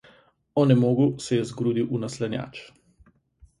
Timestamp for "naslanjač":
2.07-2.65